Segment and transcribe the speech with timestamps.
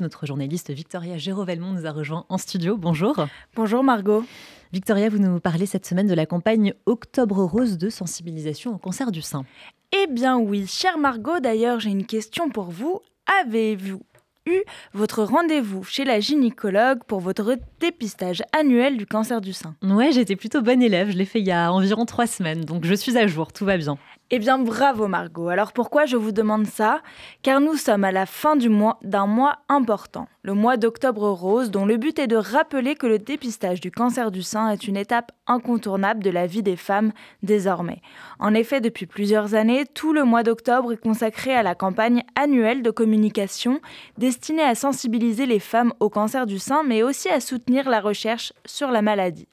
[0.00, 2.76] Notre journaliste Victoria Gérovelmont nous a rejoint en studio.
[2.76, 3.26] Bonjour.
[3.54, 4.24] Bonjour Margot.
[4.72, 9.10] Victoria, vous nous parlez cette semaine de la campagne Octobre Rose de sensibilisation au cancer
[9.10, 9.44] du sein.
[9.92, 13.00] Eh bien oui, chère Margot, d'ailleurs j'ai une question pour vous.
[13.42, 14.02] Avez-vous
[14.46, 20.12] eu votre rendez-vous chez la gynécologue pour votre dépistage annuel du cancer du sein Ouais,
[20.12, 22.94] j'étais plutôt bonne élève, je l'ai fait il y a environ trois semaines, donc je
[22.94, 23.98] suis à jour, tout va bien.
[24.30, 25.48] Eh bien, bravo Margot.
[25.48, 27.00] Alors pourquoi je vous demande ça?
[27.42, 31.70] Car nous sommes à la fin du mois d'un mois important, le mois d'octobre rose,
[31.70, 34.98] dont le but est de rappeler que le dépistage du cancer du sein est une
[34.98, 38.02] étape incontournable de la vie des femmes désormais.
[38.38, 42.82] En effet, depuis plusieurs années, tout le mois d'octobre est consacré à la campagne annuelle
[42.82, 43.80] de communication
[44.18, 48.52] destinée à sensibiliser les femmes au cancer du sein, mais aussi à soutenir la recherche
[48.64, 49.48] sur la maladie.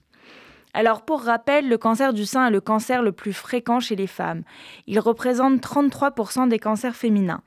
[0.73, 4.07] Alors pour rappel, le cancer du sein est le cancer le plus fréquent chez les
[4.07, 4.43] femmes.
[4.87, 7.41] Il représente 33% des cancers féminins.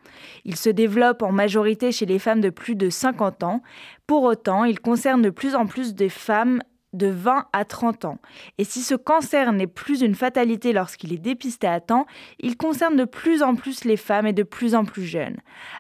[0.47, 3.63] Il se développe en majorité chez les femmes de plus de 50 ans.
[4.07, 8.19] Pour autant, il concerne de plus en plus de femmes de 20 à 30 ans.
[8.57, 12.07] Et si ce cancer n'est plus une fatalité lorsqu'il est dépisté à temps,
[12.41, 15.37] il concerne de plus en plus les femmes et de plus en plus jeunes.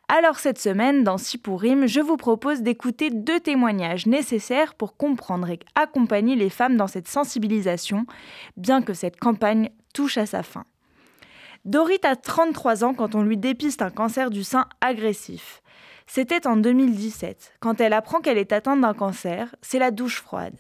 [0.08, 5.60] Alors cette semaine, dans Sipourim, je vous propose d'écouter deux témoignages nécessaires pour comprendre et
[5.74, 8.06] accompagner les femmes dans cette sensibilisation,
[8.56, 10.64] bien que cette campagne touche à sa fin.
[11.64, 15.62] Dorit a 33 ans quand on lui dépiste un cancer du sein agressif.
[16.11, 17.53] C'était en 2017.
[17.61, 20.55] Quand elle apprend qu'elle est atteinte d'un cancer, c'est la douche froide.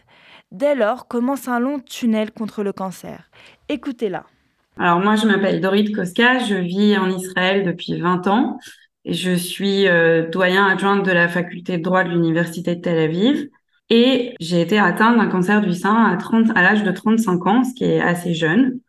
[0.52, 3.30] Dès lors commence un long tunnel contre le cancer.
[3.70, 4.24] Écoutez-la.
[4.78, 8.58] Alors moi, je m'appelle Dorit Koska, je vis en Israël depuis 20 ans.
[9.06, 12.98] Et je suis euh, doyen adjointe de la faculté de droit de l'université de Tel
[12.98, 13.48] Aviv.
[13.88, 17.64] Et j'ai été atteinte d'un cancer du sein à, 30, à l'âge de 35 ans,
[17.64, 18.80] ce qui est assez jeune.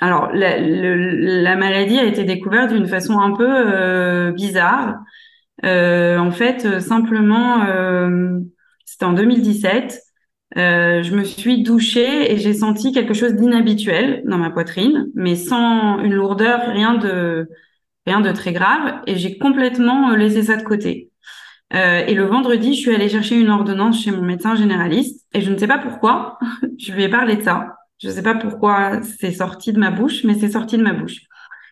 [0.00, 4.96] Alors, la, la maladie a été découverte d'une façon un peu euh, bizarre.
[5.64, 8.38] Euh, en fait, euh, simplement, euh,
[8.84, 10.00] c'était en 2017.
[10.56, 15.36] Euh, je me suis douchée et j'ai senti quelque chose d'inhabituel dans ma poitrine, mais
[15.36, 17.48] sans une lourdeur, rien de
[18.06, 19.02] rien de très grave.
[19.06, 21.10] Et j'ai complètement laissé ça de côté.
[21.74, 25.40] Euh, et le vendredi, je suis allée chercher une ordonnance chez mon médecin généraliste et
[25.40, 26.38] je ne sais pas pourquoi.
[26.78, 27.76] je lui ai parlé de ça.
[27.98, 30.94] Je ne sais pas pourquoi c'est sorti de ma bouche, mais c'est sorti de ma
[30.94, 31.22] bouche.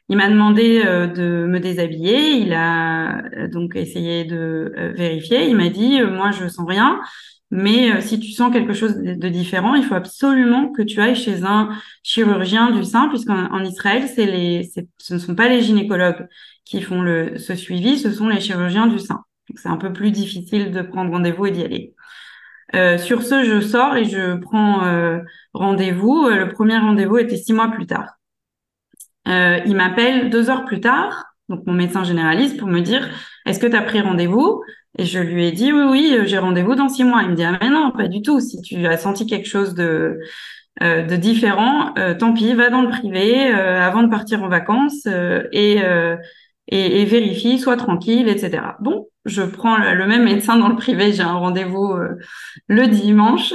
[0.08, 2.32] Il m'a demandé euh, de me déshabiller.
[2.38, 5.48] Il a euh, donc essayé de euh, vérifier.
[5.48, 7.00] Il m'a dit, moi, je sens rien.
[7.50, 11.44] Mais si tu sens quelque chose de différent, il faut absolument que tu ailles chez
[11.44, 11.70] un
[12.02, 16.28] chirurgien du sein, puisqu'en Israël, c'est les, ce ne sont pas les gynécologues
[16.66, 19.24] qui font le, ce suivi, ce sont les chirurgiens du sein.
[19.48, 21.94] Donc c'est un peu plus difficile de prendre rendez-vous et d'y aller.
[22.74, 25.20] Euh, sur ce, je sors et je prends euh,
[25.54, 26.28] rendez-vous.
[26.28, 28.17] Le premier rendez-vous était six mois plus tard.
[29.28, 33.09] Euh, il m'appelle deux heures plus tard, donc mon médecin généraliste, pour me dire
[33.47, 34.62] est-ce que tu as pris rendez-vous?
[34.99, 37.22] Et je lui ai dit oui, oui, euh, j'ai rendez-vous dans six mois.
[37.22, 38.41] Il me dit ah mais non, pas du tout.
[38.41, 40.19] Si tu as senti quelque chose de
[40.81, 44.49] euh, de différent, euh, tant pis, va dans le privé euh, avant de partir en
[44.49, 45.78] vacances et,
[46.69, 48.77] et, et vérifie, sois tranquille, etc.
[48.81, 51.97] Bon, je prends le même médecin dans le privé, j'ai un rendez-vous
[52.69, 53.53] le dimanche.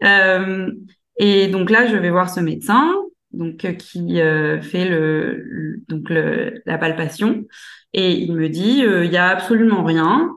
[1.18, 2.90] et donc là, je vais voir ce médecin
[3.32, 7.44] donc euh, qui euh, fait le, donc le, la palpation
[7.92, 10.30] et il me dit euh, il y a absolument rien,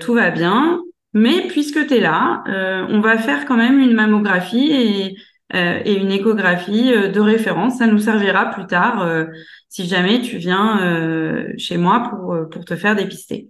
[0.00, 0.82] tout va bien,
[1.14, 2.44] mais puisque tu es là,
[2.90, 5.16] on va faire quand même une mammographie et,
[5.54, 7.78] et une échographie de référence.
[7.78, 9.26] Ça nous servira plus tard
[9.70, 13.48] si jamais tu viens chez moi pour, pour te faire dépister.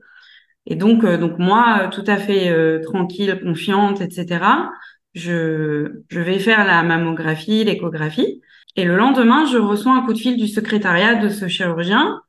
[0.67, 4.45] Et donc, donc moi, tout à fait tranquille, confiante, etc.,
[5.15, 8.41] je, je vais faire la mammographie, l'échographie.
[8.77, 12.21] Et le lendemain, je reçois un coup de fil du secrétariat de ce chirurgien.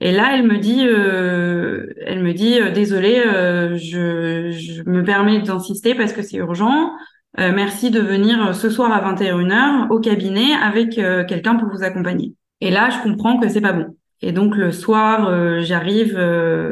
[0.00, 5.04] Et là, elle me dit, euh, elle me dit, euh, désolé, euh, je, je, me
[5.04, 6.90] permets d'insister parce que c'est urgent.
[7.38, 11.84] Euh, merci de venir ce soir à 21h au cabinet avec euh, quelqu'un pour vous
[11.84, 12.34] accompagner.
[12.60, 13.96] Et là, je comprends que c'est pas bon.
[14.22, 16.16] Et donc le soir, j'arrive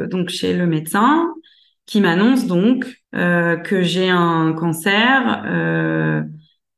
[0.09, 1.27] donc chez le médecin
[1.85, 5.43] qui m'annonce donc que j'ai un cancer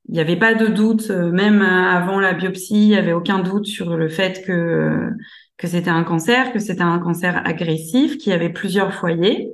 [0.09, 3.39] il n'y avait pas de doute, euh, même avant la biopsie, il n'y avait aucun
[3.39, 5.09] doute sur le fait que,
[5.57, 9.53] que c'était un cancer, que c'était un cancer agressif, qu'il y avait plusieurs foyers.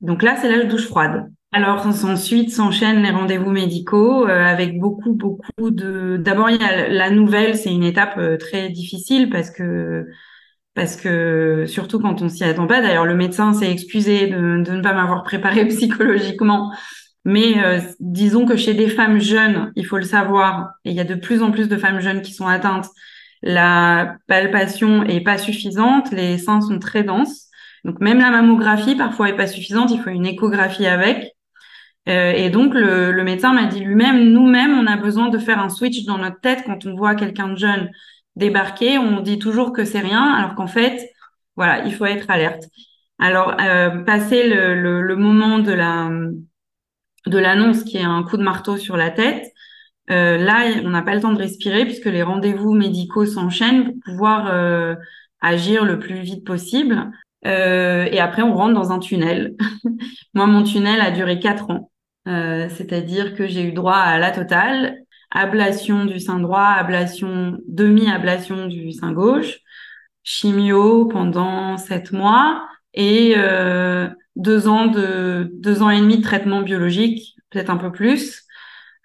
[0.00, 1.30] Donc là, c'est la douche froide.
[1.52, 6.16] Alors ensuite s'enchaînent les rendez-vous médicaux euh, avec beaucoup, beaucoup de.
[6.16, 10.06] D'abord, il y a la nouvelle, c'est une étape euh, très difficile parce que
[10.74, 12.80] parce que surtout quand on s'y attend pas.
[12.80, 16.70] D'ailleurs, le médecin s'est excusé de, de ne pas m'avoir préparé psychologiquement
[17.24, 21.00] mais euh, disons que chez des femmes jeunes, il faut le savoir, et il y
[21.00, 22.88] a de plus en plus de femmes jeunes qui sont atteintes,
[23.42, 27.46] la palpation est pas suffisante, les seins sont très denses.
[27.84, 31.32] Donc même la mammographie parfois est pas suffisante, il faut une échographie avec.
[32.08, 35.58] Euh, et donc le, le médecin m'a dit lui-même, nous-mêmes, on a besoin de faire
[35.58, 37.90] un switch dans notre tête quand on voit quelqu'un de jeune
[38.36, 38.98] débarquer.
[38.98, 41.10] On dit toujours que c'est rien, alors qu'en fait,
[41.56, 42.64] voilà, il faut être alerte.
[43.18, 46.10] Alors, euh, passer le, le, le, moment de la
[47.26, 49.52] de l'annonce qui est un coup de marteau sur la tête,
[50.10, 53.94] euh, là, on n'a pas le temps de respirer puisque les rendez-vous médicaux s'enchaînent pour
[54.04, 54.94] pouvoir euh,
[55.40, 57.10] agir le plus vite possible.
[57.46, 59.54] Euh, et après, on rentre dans un tunnel.
[60.34, 61.90] Moi, mon tunnel a duré quatre ans.
[62.28, 64.98] Euh, c'est-à-dire que j'ai eu droit à la totale,
[65.30, 69.60] ablation du sein droit, ablation, demi-ablation du sein gauche,
[70.22, 73.36] chimio pendant sept mois et
[74.40, 78.44] deux ans de deux ans et demi de traitement biologique, peut-être un peu plus,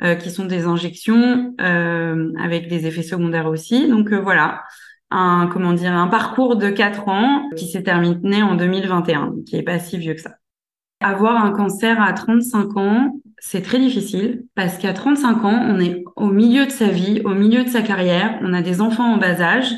[0.01, 3.87] euh, qui sont des injections euh, avec des effets secondaires aussi.
[3.87, 4.63] Donc euh, voilà,
[5.11, 9.63] un comment dire un parcours de quatre ans qui s'est terminé en 2021, qui est
[9.63, 10.35] pas si vieux que ça.
[11.01, 16.03] Avoir un cancer à 35 ans, c'est très difficile parce qu'à 35 ans, on est
[16.15, 19.17] au milieu de sa vie, au milieu de sa carrière, on a des enfants en
[19.17, 19.73] bas âge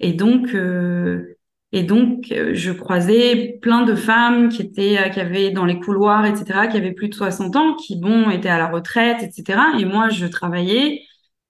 [0.00, 1.31] et donc euh,
[1.72, 5.80] et donc, euh, je croisais plein de femmes qui étaient, euh, qui avaient dans les
[5.80, 9.58] couloirs, etc., qui avaient plus de 60 ans, qui, bon, étaient à la retraite, etc.
[9.78, 11.00] Et moi, je travaillais.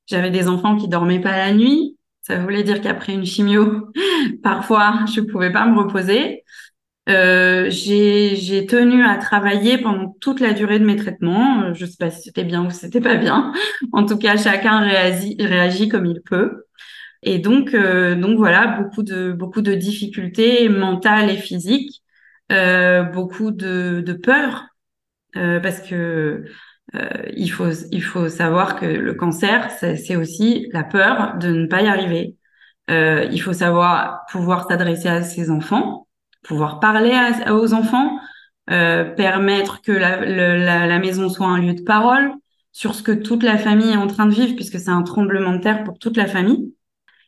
[0.07, 1.99] J'avais des enfants qui dormaient pas la nuit.
[2.21, 3.89] Ça voulait dire qu'après une chimio,
[4.45, 6.45] parfois, je pouvais pas me reposer.
[7.09, 11.75] Euh, j'ai tenu à travailler pendant toute la durée de mes traitements.
[11.75, 13.53] Je sais pas si c'était bien ou si c'était pas bien.
[13.93, 16.65] En tout cas, chacun réagit, réagit comme il peut.
[17.23, 22.03] Et donc, euh, donc voilà, beaucoup de beaucoup de difficultés mentales et physiques,
[22.51, 24.67] euh, beaucoup de, de peur,
[25.37, 26.45] euh, parce que
[26.95, 31.67] euh, il faut il faut savoir que le cancer, c'est aussi la peur de ne
[31.67, 32.37] pas y arriver.
[32.91, 36.09] Euh, il faut savoir pouvoir s'adresser à ses enfants,
[36.43, 37.15] pouvoir parler
[37.51, 38.19] aux enfants,
[38.67, 42.33] permettre que la, la, la maison soit un lieu de parole
[42.73, 45.53] sur ce que toute la famille est en train de vivre, puisque c'est un tremblement
[45.53, 46.75] de terre pour toute la famille.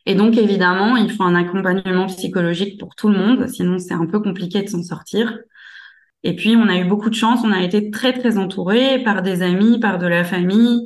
[0.05, 4.05] Et donc, évidemment, il faut un accompagnement psychologique pour tout le monde, sinon c'est un
[4.05, 5.39] peu compliqué de s'en sortir.
[6.23, 9.21] Et puis, on a eu beaucoup de chance, on a été très, très entourés par
[9.21, 10.81] des amis, par de la famille,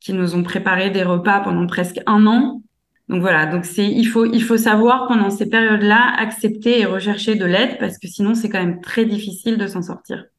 [0.00, 2.62] qui nous ont préparé des repas pendant presque un an.
[3.08, 7.34] Donc voilà, donc c'est il faut il faut savoir pendant ces périodes-là accepter et rechercher
[7.34, 10.29] de l'aide parce que sinon c'est quand même très difficile de s'en sortir.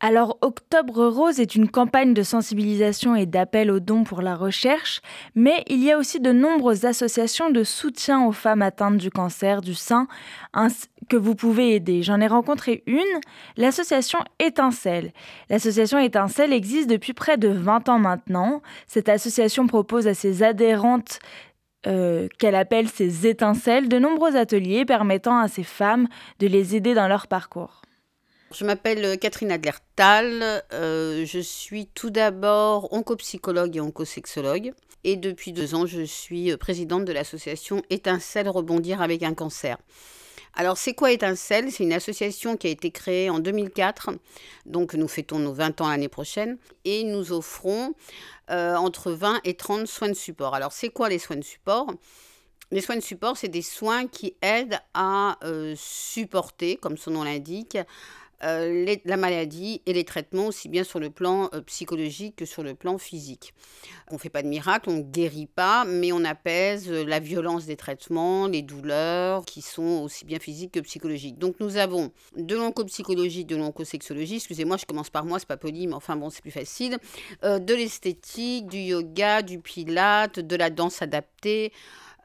[0.00, 5.00] Alors, Octobre Rose est une campagne de sensibilisation et d'appel aux dons pour la recherche,
[5.34, 9.60] mais il y a aussi de nombreuses associations de soutien aux femmes atteintes du cancer
[9.60, 10.06] du sein
[11.08, 12.04] que vous pouvez aider.
[12.04, 13.02] J'en ai rencontré une,
[13.56, 15.12] l'association Étincelle.
[15.50, 18.62] L'association Étincelle existe depuis près de 20 ans maintenant.
[18.86, 21.18] Cette association propose à ses adhérentes
[21.88, 26.06] euh, qu'elle appelle ses étincelles, de nombreux ateliers permettant à ces femmes
[26.38, 27.82] de les aider dans leur parcours.
[28.50, 30.64] Je m'appelle euh, Catherine Adlertal.
[30.72, 34.72] Euh, je suis tout d'abord oncopsychologue et oncosexologue.
[35.04, 39.76] Et depuis deux ans, je suis euh, présidente de l'association Étincelle Rebondir avec un cancer.
[40.54, 44.12] Alors, c'est quoi Étincelle C'est une association qui a été créée en 2004.
[44.64, 46.56] Donc, nous fêtons nos 20 ans l'année prochaine.
[46.86, 47.92] Et nous offrons
[48.48, 50.54] entre 20 et 30 soins de support.
[50.54, 51.92] Alors, c'est quoi les soins de support?
[52.70, 55.38] Les soins de support, c'est des soins qui aident à
[55.76, 57.76] supporter, comme son nom l'indique,
[58.44, 62.62] euh, la maladie et les traitements aussi bien sur le plan euh, psychologique que sur
[62.62, 63.52] le plan physique.
[64.10, 67.18] On ne fait pas de miracle, on ne guérit pas, mais on apaise euh, la
[67.18, 71.38] violence des traitements, les douleurs qui sont aussi bien physiques que psychologiques.
[71.38, 75.88] Donc nous avons de l'oncopsychologie, de l'oncosexologie, excusez-moi, je commence par moi, c'est pas poli,
[75.88, 76.98] mais enfin bon, c'est plus facile,
[77.42, 81.72] de l'esthétique, du yoga, du pilate, de la danse adaptée.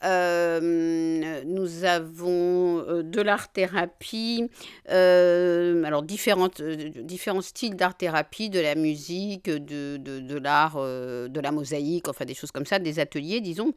[0.03, 4.50] Euh, nous avons euh, de l'art-thérapie,
[4.89, 11.51] euh, alors différentes, différents styles d'art-thérapie, de la musique, de, de, de l'art, de la
[11.51, 13.74] mosaïque, enfin des choses comme ça, des ateliers, disons,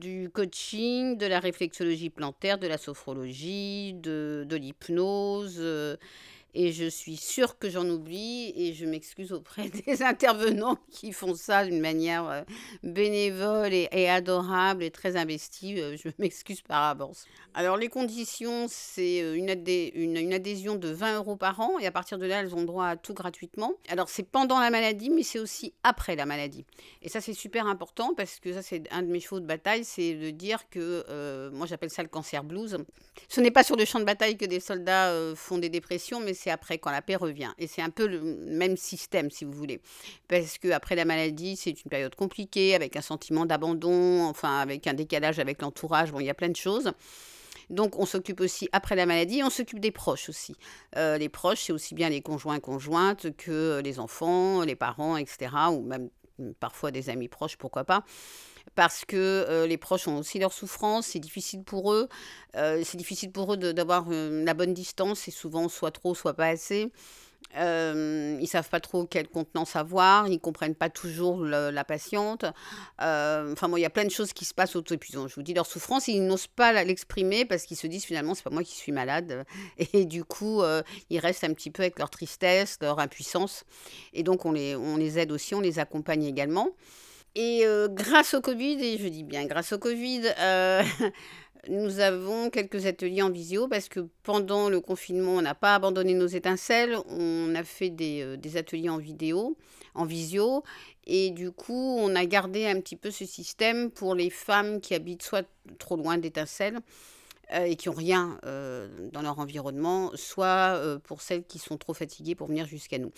[0.00, 5.60] du coaching, de la réflexologie plantaire, de la sophrologie, de, de l'hypnose
[6.54, 11.34] et je suis sûre que j'en oublie et je m'excuse auprès des intervenants qui font
[11.34, 12.42] ça d'une manière euh,
[12.82, 15.80] bénévole et, adorable et très investie.
[15.80, 17.24] Euh, je m'excuse par avance.
[17.54, 22.18] Alors les conditions, c'est euh, une, adhésion de 20 euros par an et à partir
[22.18, 23.72] de là, elles ont droit à tout gratuitement.
[23.88, 26.64] Alors c'est pendant la maladie, mais c'est aussi après la maladie.
[27.02, 29.84] Et ça, c'est super important parce que ça, c'est un de mes chevaux de bataille,
[29.84, 32.78] c'est de dire que, moi j'appelle ça le cancer blues.
[33.28, 36.34] Ce n'est pas sur le champ de bataille que des soldats font des dépressions, mais
[36.44, 37.50] c'est après quand la paix revient.
[37.58, 39.80] Et c'est un peu le même système, si vous voulez.
[40.28, 44.86] Parce que après la maladie, c'est une période compliquée, avec un sentiment d'abandon, enfin avec
[44.86, 46.12] un décalage avec l'entourage.
[46.12, 46.92] Bon, il y a plein de choses.
[47.70, 50.54] Donc on s'occupe aussi après la maladie, on s'occupe des proches aussi.
[50.96, 55.48] Euh, les proches, c'est aussi bien les conjoints conjointes que les enfants, les parents, etc.
[55.72, 56.10] Ou même
[56.60, 58.04] parfois des amis proches, pourquoi pas
[58.74, 62.08] parce que euh, les proches ont aussi leurs souffrances, c'est difficile pour eux,
[62.56, 66.48] euh, c'est difficile pour eux d'avoir la bonne distance, et souvent soit trop, soit pas
[66.48, 66.90] assez.
[67.56, 72.44] Euh, ils savent pas trop quelle contenance avoir, ils comprennent pas toujours la patiente.
[73.00, 74.94] Euh, enfin bon, il y a plein de choses qui se passent autour.
[74.94, 78.04] Et puis, je vous dis leur souffrance, ils n'osent pas l'exprimer parce qu'ils se disent
[78.04, 79.44] finalement c'est pas moi qui suis malade.
[79.92, 83.64] Et du coup, euh, ils restent un petit peu avec leur tristesse, leur impuissance.
[84.12, 86.70] Et donc on les, on les aide aussi, on les accompagne également.
[87.36, 90.22] Et euh, grâce au Covid, et je dis bien grâce au Covid,
[91.68, 96.14] Nous avons quelques ateliers en visio parce que pendant le confinement, on n'a pas abandonné
[96.14, 96.96] nos étincelles.
[97.08, 99.56] On a fait des, euh, des, ateliers en vidéo,
[99.94, 100.62] en visio.
[101.06, 104.94] Et du coup, on a gardé un petit peu ce système pour les femmes qui
[104.94, 105.46] habitent soit
[105.78, 106.80] trop loin d'étincelles,
[107.52, 111.94] et qui n'ont rien euh, dans leur environnement, soit euh, pour celles qui sont trop
[111.94, 113.12] fatiguées pour venir jusqu'à nous.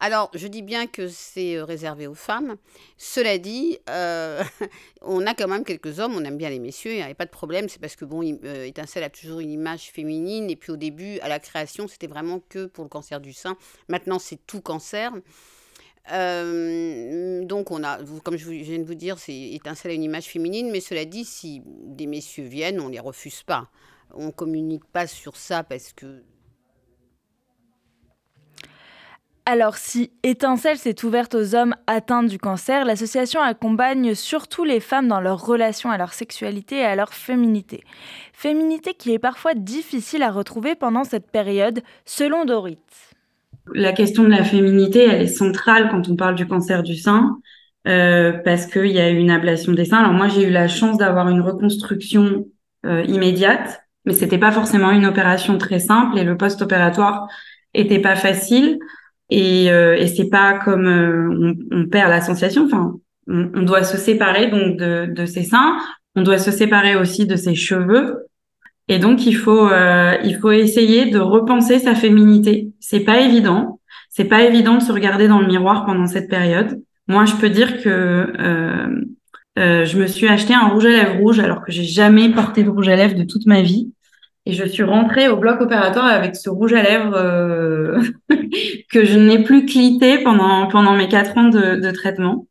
[0.00, 2.56] Alors, je dis bien que c'est réservé aux femmes.
[2.96, 3.78] Cela dit,
[5.02, 7.26] on a quand même quelques hommes, on aime bien les messieurs, il n'y avait pas
[7.26, 10.76] de problème, c'est parce que, bon, Étincelle a toujours une image féminine, et puis au
[10.76, 13.56] début, à la création, c'était vraiment que pour le cancer du sein.
[13.88, 15.12] Maintenant, c'est tout cancer.
[16.12, 20.26] Euh, donc, on a, comme je viens de vous dire, c'est étincelle à une image
[20.26, 23.68] féminine, mais cela dit, si des messieurs viennent, on ne les refuse pas.
[24.14, 26.22] On ne communique pas sur ça parce que.
[29.44, 35.08] Alors, si Étincelle s'est ouverte aux hommes atteints du cancer, l'association accompagne surtout les femmes
[35.08, 37.82] dans leur relation à leur sexualité et à leur féminité.
[38.34, 42.78] Féminité qui est parfois difficile à retrouver pendant cette période, selon Dorit
[43.74, 47.38] la question de la féminité, elle est centrale quand on parle du cancer du sein,
[47.86, 49.98] euh, parce qu'il y a eu une ablation des seins.
[49.98, 52.46] Alors moi, j'ai eu la chance d'avoir une reconstruction
[52.86, 57.28] euh, immédiate, mais c'était pas forcément une opération très simple et le post-opératoire
[57.74, 58.78] était pas facile.
[59.30, 62.64] Et, euh, et c'est pas comme euh, on, on, perd la sensation.
[62.64, 62.94] Enfin,
[63.26, 65.76] on, on, doit se séparer donc de, de ses seins.
[66.14, 68.27] On doit se séparer aussi de ses cheveux.
[68.88, 72.72] Et donc il faut euh, il faut essayer de repenser sa féminité.
[72.80, 73.80] C'est pas évident.
[74.10, 76.82] C'est pas évident de se regarder dans le miroir pendant cette période.
[77.06, 79.04] Moi, je peux dire que euh,
[79.58, 82.64] euh, je me suis acheté un rouge à lèvres rouge alors que j'ai jamais porté
[82.64, 83.92] de rouge à lèvres de toute ma vie.
[84.46, 87.12] Et je suis rentrée au bloc opératoire avec ce rouge à lèvres
[88.90, 92.47] que je n'ai plus clité pendant pendant mes quatre ans de traitement.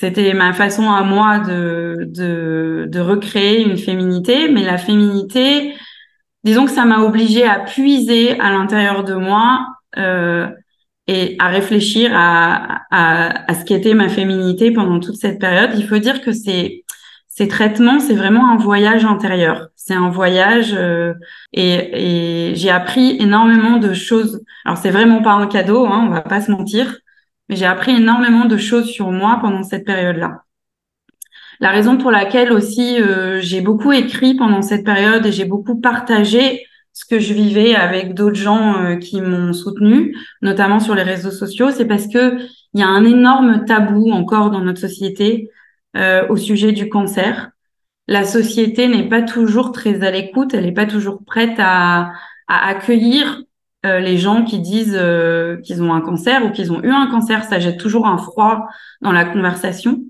[0.00, 5.74] C'était ma façon à moi de, de, de, recréer une féminité, mais la féminité,
[6.42, 9.66] disons que ça m'a obligée à puiser à l'intérieur de moi
[9.98, 10.48] euh,
[11.06, 15.72] et à réfléchir à, à, à ce qu'était ma féminité pendant toute cette période.
[15.76, 16.82] Il faut dire que c'est
[17.28, 19.68] ces traitements, c'est vraiment un voyage intérieur.
[19.76, 21.12] C'est un voyage euh,
[21.52, 24.42] et, et j'ai appris énormément de choses.
[24.64, 27.00] Alors c'est vraiment pas un cadeau, hein, on va pas se mentir
[27.50, 30.44] mais j'ai appris énormément de choses sur moi pendant cette période-là.
[31.58, 35.78] La raison pour laquelle aussi euh, j'ai beaucoup écrit pendant cette période et j'ai beaucoup
[35.78, 41.02] partagé ce que je vivais avec d'autres gens euh, qui m'ont soutenu, notamment sur les
[41.02, 42.38] réseaux sociaux, c'est parce que
[42.72, 45.50] il y a un énorme tabou encore dans notre société
[45.96, 47.50] euh, au sujet du cancer.
[48.06, 52.12] La société n'est pas toujours très à l'écoute, elle n'est pas toujours prête à,
[52.46, 53.42] à accueillir
[53.86, 57.06] euh, les gens qui disent euh, qu'ils ont un cancer ou qu'ils ont eu un
[57.06, 58.66] cancer, ça jette toujours un froid
[59.00, 60.02] dans la conversation.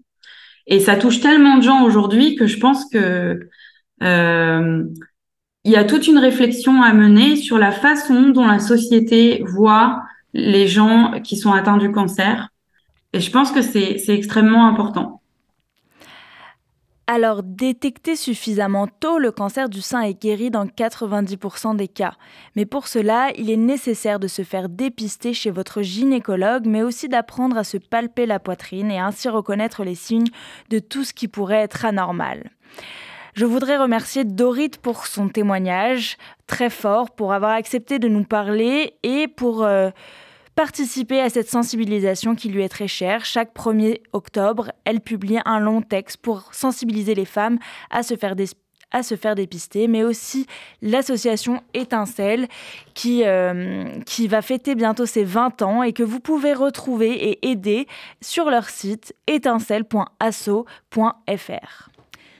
[0.67, 3.49] Et ça touche tellement de gens aujourd'hui que je pense que
[4.03, 4.85] euh,
[5.65, 10.03] il y a toute une réflexion à mener sur la façon dont la société voit
[10.33, 12.49] les gens qui sont atteints du cancer.
[13.13, 15.20] Et je pense que c'est extrêmement important.
[17.13, 22.13] Alors, détecter suffisamment tôt le cancer du sein est guéri dans 90% des cas.
[22.55, 27.09] Mais pour cela, il est nécessaire de se faire dépister chez votre gynécologue, mais aussi
[27.09, 30.29] d'apprendre à se palper la poitrine et ainsi reconnaître les signes
[30.69, 32.49] de tout ce qui pourrait être anormal.
[33.35, 38.95] Je voudrais remercier Dorit pour son témoignage très fort, pour avoir accepté de nous parler
[39.03, 39.65] et pour...
[39.65, 39.91] Euh,
[40.55, 43.25] participer à cette sensibilisation qui lui est très chère.
[43.25, 47.59] Chaque 1er octobre, elle publie un long texte pour sensibiliser les femmes
[47.91, 48.35] à se faire
[49.35, 50.47] dépister, mais aussi
[50.83, 52.49] l'association Étincelle
[52.95, 57.51] qui, euh, qui va fêter bientôt ses 20 ans et que vous pouvez retrouver et
[57.51, 57.87] aider
[58.21, 61.90] sur leur site étincelle.asso.fr.